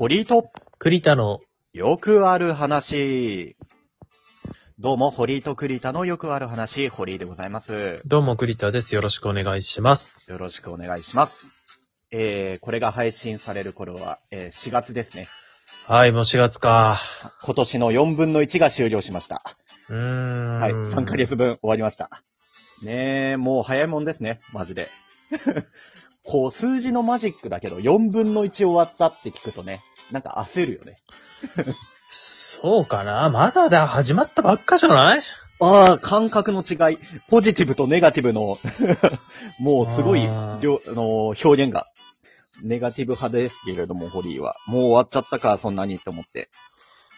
[0.00, 1.40] 堀井と栗田の、
[1.74, 3.58] よくある話。
[4.78, 8.00] どうも、堀井と栗田のよくある話、堀井でございます。
[8.06, 8.94] どうも栗田です。
[8.94, 10.24] よろしくお願いします。
[10.26, 11.48] よろしくお願いします。
[12.10, 15.28] えー、これが配信される頃は、えー4月ですね。
[15.86, 16.96] はい、もう4月か。
[17.42, 19.42] 今年の4分の1が終了しました。
[19.90, 20.60] うーん。
[20.60, 21.16] はい、3ヶ。
[21.16, 22.08] 月分終わりました。
[22.82, 24.88] ねえ、もう早いもんですね、マジで。
[26.24, 29.82] こう、数字のマジックだけど、4分の1終わったって聞くとね、
[30.12, 30.96] なんか焦るよね。
[32.10, 33.30] そうかな？
[33.30, 35.20] まだだ、始まったばっかじゃない？
[35.60, 36.98] ああ、感覚の違い。
[37.28, 38.58] ポジティブとネガティブの、
[39.60, 41.84] もうすごいあー両あの表現が。
[42.62, 44.56] ネガティブ派ですけれども、ホリーは。
[44.66, 46.48] もう終わっちゃったか、そんなにって思って。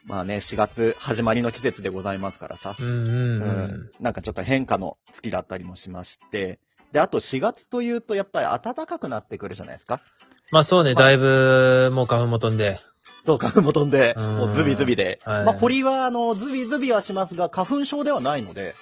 [0.07, 2.83] まあね、4月始まりの季節でございますからさう。
[2.83, 3.91] んうんううん。
[4.01, 6.59] なんかちょっと変化の月だったりもしまして。
[6.93, 10.01] で、あと4月というとやっぱり暖かくなってくるじゃないですか。
[10.53, 12.79] まあそうね、まあだいぶ、もう花粉も飛んで。
[13.25, 15.19] そう、花粉も飛んで、うんもうズビズビで。
[15.25, 18.75] はいまあ、堀は、あの、ズビズビはしますが、花粉症ではないので、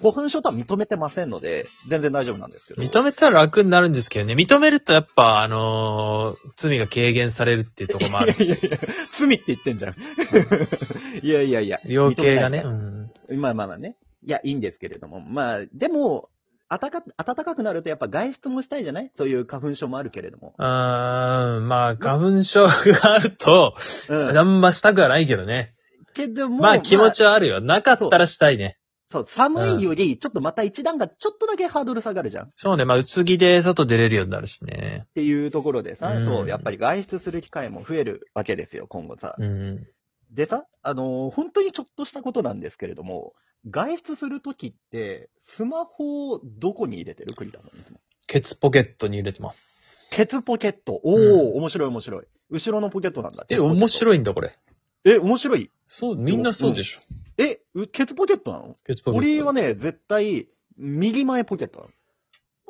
[0.00, 2.82] 花粉症とは認めてませんので、全然大丈夫なんですけど。
[2.82, 4.32] 認めたら楽になるんですけどね。
[4.32, 8.44] 認めるとやっぱ、あのー罪が軽減されるっていうところもあるし。
[8.44, 8.78] いやいやいや、
[9.12, 9.94] 罪って言ってんじゃん。
[11.22, 11.80] いやいやいや。
[11.84, 12.62] 量刑がね。
[12.64, 13.40] 認めないうん。
[13.40, 13.96] まあまあまあね。
[14.24, 15.20] いや、いいんですけれども。
[15.20, 16.30] まあ、でも、
[16.78, 19.10] 暖か、暖かくなるとやっぱ外出もしたいじゃない？
[19.16, 20.54] そういう花粉症もあるけれども。
[20.58, 23.74] うーん、まあ、花粉症があると、
[24.08, 24.38] うん。
[24.38, 25.74] あんましたくはないけどね。
[26.14, 27.60] けども、まあ気持ちは、はあるよ。
[27.60, 28.78] なかったらしたいね。
[29.10, 32.46] そう、寒いより、ちょっとまた一段がちょっとだけハードル下がるじゃん。
[32.46, 35.06] っそうね、まあ薄着で外出れるようになるしね。
[35.14, 39.34] ていうところでさ、うんそう、やっぱり外出する機会も増えるわけですよ、今後さ。
[39.38, 39.86] うん。
[40.30, 43.34] でさ、あのー本当にちょっとしたことなんですけれども、
[43.70, 47.34] 外出するときって、スマホをどこに入れてる？
[47.34, 48.00] 栗田のいつも。
[48.26, 50.08] ケツポケットに入れてます。
[50.10, 51.00] ケツポケット。
[51.04, 52.24] おー、う面白い面白い。
[52.50, 53.46] 後ろのポケットなんだ。
[53.48, 54.56] え、面白いんだ、これ。
[55.04, 55.70] え、面白い？
[55.86, 57.00] そう、みんなそうでしょ。
[57.38, 58.76] え、うケツポケットなの？
[58.84, 59.26] ケツポケット。
[59.26, 61.92] 俺はね、絶対、右前ポケットなの。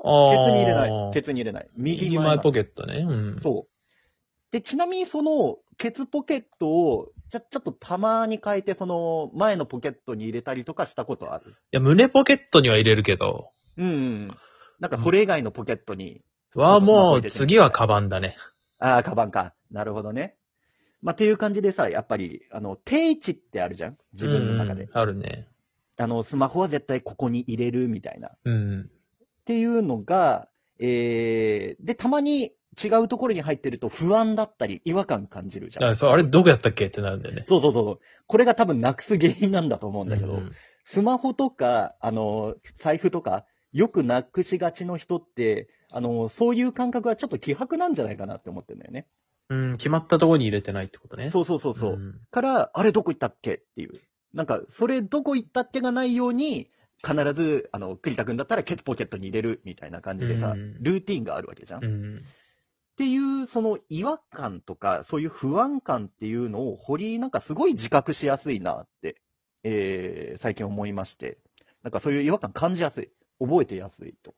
[0.04, 1.12] あーケツに入れない。
[1.12, 1.68] ケツに入れない。
[1.76, 2.10] 右前。
[2.10, 3.06] 右前ポケットね。
[3.08, 3.40] うん。
[3.40, 3.72] そう。
[4.50, 11.50] で、ちなみにその、ケツポケットを、ちょ、ちょっとたまに変えて、その、前のポケットに入れたりとかしたことある？
[11.50, 14.28] いや、胸ポケットには入れるけど、うんうん。
[14.80, 16.20] なんかそれ以外のポケットに、
[16.54, 18.36] はもう次はカバンだね。
[18.78, 19.54] ああ、カバンか。
[19.70, 20.36] なるほどね。
[21.00, 23.96] まあ、っていう感じでさ、やっぱり、あの、定位置ってあるじゃん？
[24.12, 24.82] 自分の中で。
[24.82, 25.48] うんあるね。
[25.96, 28.28] あの、スマホは絶対ここに入れるみたいな。
[28.28, 28.90] っうん。
[29.46, 30.48] ていうのが、
[30.78, 32.52] えー、で、たまに
[32.82, 35.82] 違うところに入ってると不安だったり、違和感感じるじゃん。
[35.82, 36.86] だからそう、あれどこやったっけ？
[36.86, 37.44] ってなるんだよね。
[37.46, 38.00] そうそうそう。
[38.26, 40.52] これが多分なくす原因なんだと思うんだけど、うん
[40.84, 49.06] スマホとか、あの、財布とか、よくなくしがちの人って、あの、そういう感覚はちょっと希薄なんじゃないかなって思ってるんだよね。
[49.48, 51.30] うん、決まったところに入れてないってことね。
[51.30, 51.92] そうそうそうそう。
[51.92, 54.00] んから、あれどこ行ったっけっていう。
[54.34, 56.68] なんか、それどこ行ったっけがないように、
[57.00, 61.84] 必ず、あの、栗田くんだったらケツポケットに入れるみたいな感じでさ、うんルーティンがあるわけじゃん。
[61.84, 62.24] っうん。
[62.92, 69.22] っていう、その違和感とか、そういう不安感っていうのを、堀井なんかすごい自覚しやすいなって、
[69.64, 71.38] えー、最近思いまして。
[71.82, 73.10] なんかそういう違和感感じやすい。
[73.40, 74.34] 覚えてやすいと。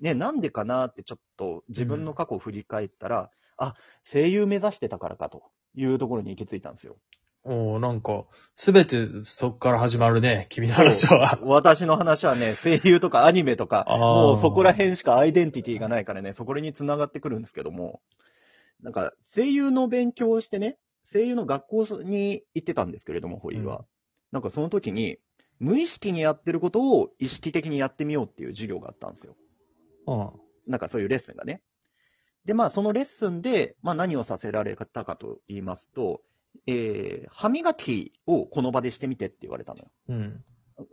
[0.00, 3.74] ね、なんでかなってちょっと自分の過去を振り返ったら、あ、
[4.10, 6.96] 声優目指してたからかというところに行き着いたんですよ。
[7.44, 8.24] おーなんか、
[8.54, 11.38] すべてそっから始まるね、君の話は。
[11.42, 18.00] 私の話はね、 声優とかアニメとか、あーもうそこら辺しかアイデンティティがないからね、そこに繋がってくるんですけども、
[18.80, 20.78] なんか声優の勉強をしてね、
[21.10, 23.78] 声優の学校に行ってたんですけれども、堀井は。
[23.78, 23.84] うん
[24.34, 25.18] なんかその時に、
[25.60, 29.36] 無意識にやってることを意識的にやってみようっていう授業があったんですよ。
[30.08, 30.30] うん。
[30.66, 31.62] なんかそういうレッスンがね。
[32.44, 36.20] で、まあそのレッスンで、まあ何をさせられたかと言いますと、
[36.66, 39.90] えー、歯磨きをこの場でしてみてって言われたのよ。
[40.08, 40.44] うん。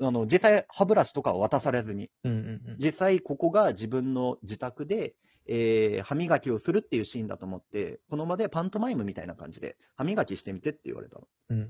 [0.02, 5.16] あの、実際歯ブラシとかを渡されずに、うんうん実際ここが自分の自宅で、
[5.48, 11.28] えー歯磨きをするっていうシーンだと思って、この場でパントマイムみたいな感じで、歯磨きしてみてって言われたの。
[11.50, 11.68] うん。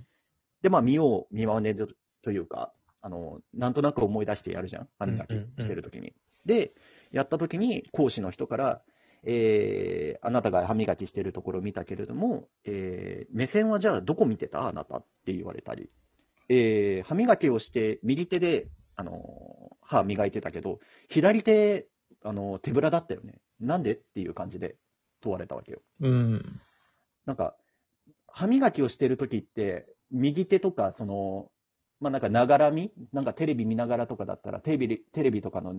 [0.61, 6.13] で、まあ見よう見まねるというか、あの、なんとなく思い出してやるじゃん歯磨きしてるときに。
[6.45, 6.73] で、
[7.11, 8.81] やったときに講師の人から、
[9.23, 14.68] えー、あなたが歯磨きしてるところを見たけれども、えー、目線はじゃあどこ見てた？
[14.68, 15.89] あなたって言われたり、
[16.50, 19.51] えー、歯磨きをして右手で、あのー
[19.83, 20.79] 歯磨いてたけど、
[21.09, 21.88] 左手、
[22.23, 23.41] あのー手ぶらだったよね。
[23.59, 24.77] なんでっていう感じで
[25.19, 25.81] 問われたわけよ。
[26.00, 26.62] うん。
[27.25, 27.56] なんか、
[28.27, 31.51] 歯磨きをしてるときって、右手とか、その、
[32.00, 35.75] まあ、なんか、ながらみなんかテレビ見ながらとかだったら、テレビ、テレビとかの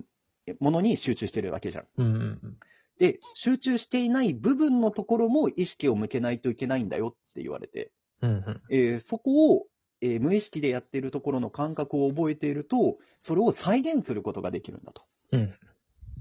[0.60, 1.86] ものに集中してるわけじゃん。
[1.96, 2.06] うん。
[2.06, 2.56] うん。
[3.02, 7.90] で、集中していない部分のところも意識を向けないといけないんだよって言われて、
[8.20, 8.62] うんうん。
[8.70, 9.66] えーそこを、
[10.00, 15.02] えー無意識でやっているところの感覚を覚えていると、それを再現することができるんだと。
[15.32, 15.52] うん。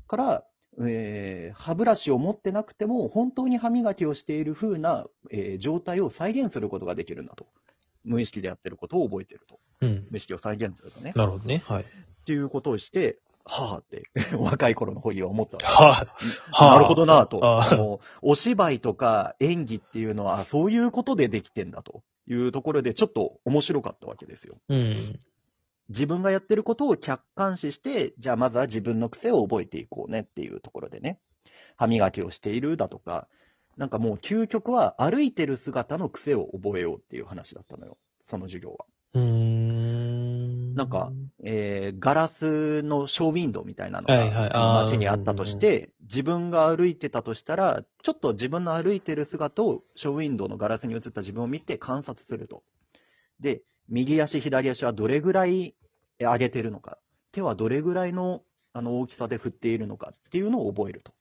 [0.07, 0.43] から、
[0.83, 7.45] えー歯ブラシを持ってなくても、本当に歯磨きをしている風な、えー状態を再現することができるんだと。
[8.03, 9.59] 無意識でやってることを覚えていると。
[9.81, 10.07] うん。
[10.09, 11.13] 無意識を再現するとね。
[11.15, 11.61] なるほどね。
[11.63, 11.83] はい。
[11.83, 11.85] っ
[12.25, 14.03] ていうことをして、はぁって、
[14.37, 15.65] 若い頃のホリーは思ったわけ。
[15.67, 16.73] はあ、はあ。
[16.75, 17.43] なるほどなぁと。
[17.43, 24.57] ああのお芝居とか演技っていうのは、そういうことでできてんだというところで、ちょっと面白かったわけですよ。
[24.69, 24.93] うん。
[25.89, 31.19] 自分がやってることを客観視して、じゃあまずは自分の癖を覚えていこうねっていうところでね。
[31.75, 33.27] 歯磨きをしているだとか、
[33.77, 37.97] なんかもう究極は歩いてる姿の癖を覚えようっていう話だったのよ。
[38.21, 38.85] その授業は。
[39.13, 39.50] うーん。
[40.75, 41.11] なんか、
[41.43, 52.63] えーガラスのショーウィンドウみたいなのが、はいはいあー街にあったとして、自分が歩いてたとしたら、ちょっと自分の歩いてる姿をショーウィンドウのガラスに映った自分を見て観察すると。
[53.39, 55.75] で、右足、左足はどれぐらい
[56.19, 56.97] 上げてるのか、
[57.31, 61.13] 手はどれぐらいのあの大きさで振っているのかっていうのを覚えると。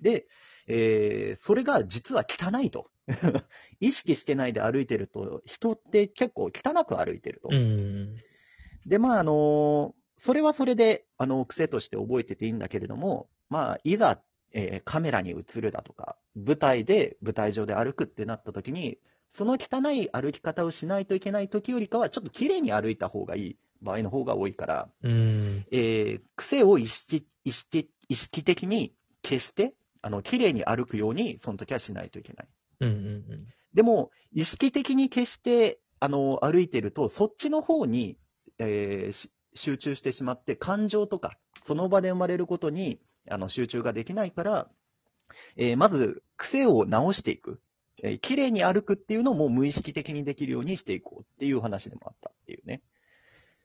[0.00, 0.26] で、
[0.66, 2.90] えーそれが実は汚いと。
[3.80, 7.48] 意識してないで歩いてると、人って結構汚く歩いてると。
[7.50, 8.14] うん。
[8.90, 14.20] で、まあ、あのそれはそれで、あの、癖として覚えてていいんだけれども、まあ、いざ、
[14.52, 18.98] えーカメラに映るだとか、舞台で、舞台上で歩くってなった時に、
[19.30, 25.64] その汚い歩き方をしないといけない時よりかは、ちょっと綺麗に歩いた方がいい場合の方が多いから、うん。
[25.70, 28.92] えー癖を意識、意識、意識的に
[29.24, 32.48] 消して、あの、綺麗に歩くように、その時はしないといけない。
[32.80, 32.88] うん。
[32.88, 33.46] うん。
[33.72, 38.18] でも、意識的に消して、あの、歩いてると、そっちの方に、
[38.60, 44.70] えー集中してしまって、感情とか、その場で生まれることに、あの、集中ができないから、
[45.56, 47.60] えーまず、癖を直していく。
[48.04, 52.80] えー綺麗に歩くっていうのも無意識的にできるようにしていこうっていう話でもあったっていうね。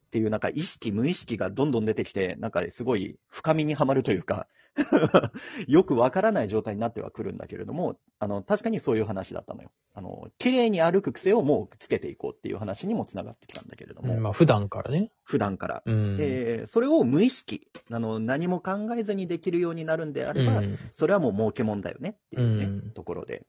[0.05, 4.47] っていう、なんか意識、無意識がどんどん出てきて、なんかすごい深みにはまるというか、
[5.67, 9.71] よくわからない状態になってはくるんだけれども、あの、確かにそういう話だったのよ。
[9.93, 15.11] あの、綺麗に歩く癖をもうつけていこうっていう話にもつながってきたんだけれども、まあ、普段からね。
[15.23, 15.83] 普段から。
[15.85, 16.17] うん。
[16.17, 23.45] で、それを無意識、あの、何も考えずにできるようになるんであれば、うんそれはもう儲けもんだよねっていうね、うんところで。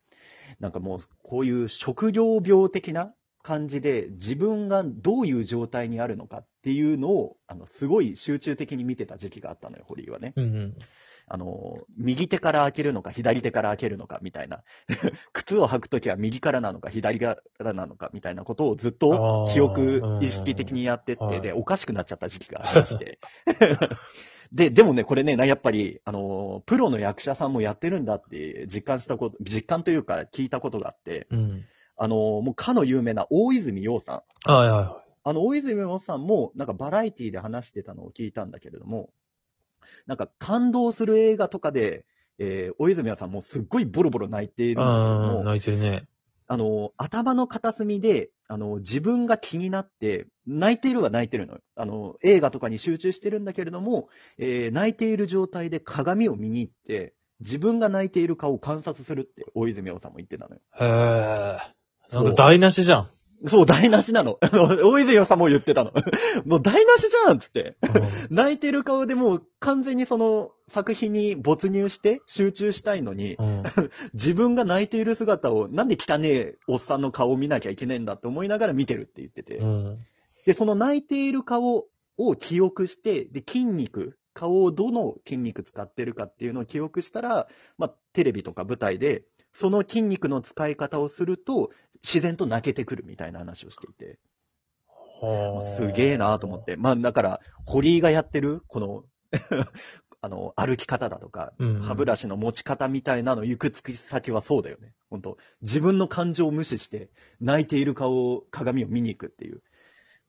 [0.59, 3.13] なんかもう、こういう職業病的な
[3.47, 10.33] 感じで、自分がどういう状態にあるのかっていうのを、あの、すごい集中的に見てた時期があったのよ、堀井はね。
[10.35, 10.75] うん。
[11.29, 14.63] あの、右手から開けるのか、左手から開けるのか、みたいな。
[15.31, 23.17] 靴を履くときは右からなのか、左からなのか、みたいなことをずっと記憶、意識的にやってって、はいで、おかしくなっちゃった時期がありまして。
[24.51, 31.65] で、でもね、これね、なやっぱり、あの、プロの役者さんもやってるんだって実感したこと、実感というか聞いたことがあって、うん。
[31.97, 34.49] あの、もうかの有名な大泉洋さん。
[34.51, 39.09] はいはいはあの、大泉洋さんも、なんかバラエティで話してたのを聞いたんだけれども、
[40.05, 42.05] なんか感動する映画とかで、
[42.39, 44.75] えー、大泉洋さんもすっごいボロボロ泣いていい。
[44.75, 46.07] るんだけれどああ、も、泣いてるね。
[46.47, 51.59] あの、頭の片隅で、あの、自分が気になって、泣いているは泣いてるのよ。
[51.75, 54.07] あの、映画とかに集中してるんだけれども、
[54.37, 60.61] えー泣いている状態で鏡を見に行って、自分が泣いている顔を観察するって、大泉洋さんも言ってたのよ。
[60.79, 61.76] へえ。
[62.13, 63.09] なんか台無しじゃん。
[63.45, 64.37] そう、台無しなの。
[64.41, 65.93] あの大泉洋さんも言ってたの。
[66.45, 67.77] もう台無しじゃんっつって。
[68.31, 73.63] 泣いてる顔でもう完全にその作品に没入して集中したいのに、うん。
[74.13, 79.57] 自分が泣いている姿をなんで汚ねえおっさんの顔を見なきゃいけないんだって思いながら見てるって言ってて。
[79.57, 79.99] うん。
[80.45, 81.85] で、その泣いている顔
[82.17, 87.47] を記憶して、で、筋肉、顔をどの筋肉使ってるかっていうのを記憶したら、
[87.77, 91.71] まあ、テレビとか舞台で、その筋肉の使い方をすると、
[92.03, 94.19] 自然と泣けてくるみたいな話をしていて。
[95.21, 96.63] はあすげえなと思っ。
[96.63, 96.77] て。
[96.77, 99.03] まあ、だから、堀井がやってる、この、
[100.21, 104.93] あの、歩き方だとか、うん歯ブラシの持ち方みたいなの行くつき先はそうだよね。
[105.09, 109.61] 本当自分の感情を無視して、泣いている顔を、鏡を見に行くっていう。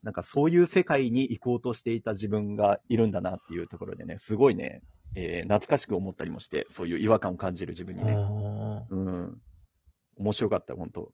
[0.02, 4.82] なんかそういう世界に行こうとしていた自分がいるんだなっていうところでね、すごいね、
[5.14, 8.14] えー懐かしく思ったりもして、そういう違和感を感じる自分にね。
[8.14, 9.40] あうん。
[10.16, 11.12] 面白かった、本当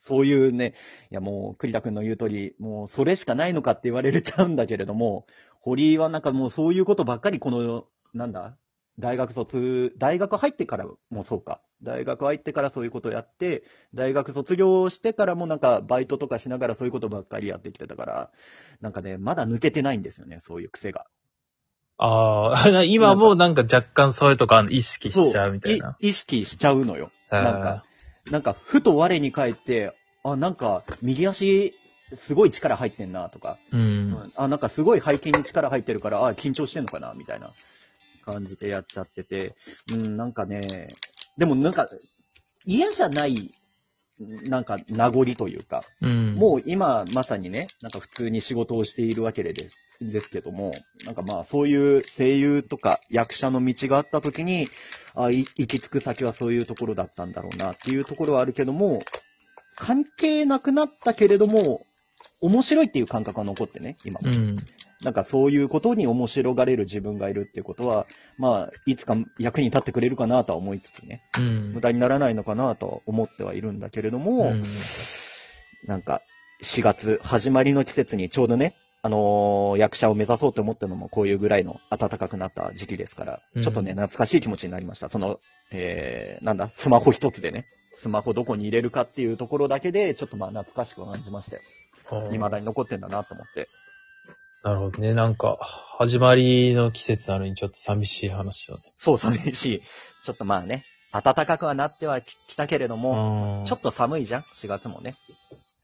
[0.00, 0.74] そういうね、
[1.10, 5.26] いやもう、栗田くんの言う通り、もうそれしかないのかって言われちゃうんだけれども、
[5.60, 8.56] 堀井はなんかもうそういうことばっかりこの、なんだ
[8.98, 11.60] 大学卒、大学入ってからもそうか。
[11.82, 13.62] 大学入ってからそういうことをやって、
[13.94, 18.30] 大学卒業してからもなんかバイトとかしながらそういうことばっかりやってきてたから、
[18.80, 21.06] なんかね、まだ抜けてないんですよね、そういう癖が。
[21.96, 25.96] ああ、 今もなんか若干そういうとか意識しちゃうみたいな。
[26.00, 27.10] い意識しちゃうのよ。
[27.30, 27.84] なんか、
[28.26, 29.92] なんか、ふと我に返って、
[30.24, 31.74] あ、なんか、右足、
[32.14, 33.80] すごい力入ってんな、とか、うん。
[33.80, 33.84] う
[34.16, 37.50] んあ、なんかすごい背筋に力入ってるから、あ、緊張してんのかな、みたいな。
[38.20, 39.54] 感じでやっちゃってて、
[39.90, 40.88] うん、なんかね、
[41.36, 41.88] でもなんか、
[42.64, 43.50] 嫌じゃない、
[44.20, 46.34] なんか名残というか、うん。
[46.34, 50.72] もう今まさにね、なんか普通に仕事をしているわけでですですけども、
[51.04, 54.68] なんかまあそういう声優とか役者の道があった時に、
[55.14, 59.00] あい行き着く先はそういうところだったんだろうなっていうところはあるけども、
[59.76, 61.82] 関係なくなったけれども、
[62.40, 64.30] 面白いっていう感覚が残ってね、今も。
[64.30, 64.56] うん。
[65.02, 71.80] なんかそういうことに面白がれる自分がいるっていうことは、まあ、いつか役に立ってくれるかなとは思いつつね、うん無。
[71.80, 74.64] 駄にならないのかなとは思ってはいるんだけれども、うん
[75.86, 76.20] なんか、
[76.62, 85.08] 4月、始まりの季節にちょうどね、あのー役者を目指そうと思ったのもこういうぐらいの暖かくなった時期ですから、うんちょっとね、懐かしい気持ちになりました。
[85.08, 85.40] その、
[85.72, 87.64] えー、なんだ、スマホ一つでね、
[87.96, 91.62] スマホどこに入れるかっていうところだけで、ちょっとまあ懐かしく感じましたよ。
[92.30, 93.68] 未だに残ってんだなと思って。
[94.62, 95.14] なるほどね。
[95.14, 98.82] なんか、始まりの季節なのにちょっと寂しい話をね。
[98.98, 99.82] そう、寂しい。
[100.22, 105.14] ちょっとまあね、暖かくはなってはききたけれども、うんちょっと寒いじゃん ?4 月もね。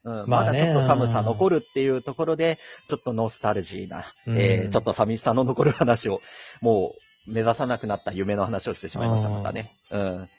[0.03, 6.21] うん、まだちょっと寒さ残るっていうところで、ちょっとノスタルジーな、うんえーちょっと寂しさの残る話を、
[6.61, 6.93] も
[7.27, 9.75] う目指さなくなった夢の話をしてしまいました、うんまたね。
[9.91, 10.29] うん。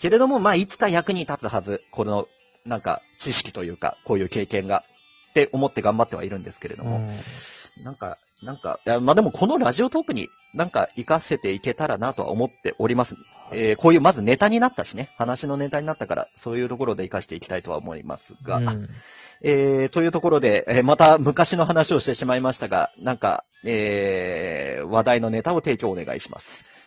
[0.00, 2.28] けれども、まあ、いつか役に立つはず、この、
[2.64, 4.84] なんか、知識というか、こういう経験が、
[5.30, 7.00] って思って頑張ってはいるんですけれども、
[7.84, 13.16] なんか、なんか、いやまあでもこのラジオトークになんか活かせていけたらなとは思っております。
[13.52, 18.88] えーこういうまずネタになったしね、話のネタになったから、そういうところで活かしていきたいとは思いますが、うん
[19.42, 26.64] えーというところで、えーまた昔の話をしてしまいましたが、なんか、えー話題のネタを提供お願いします。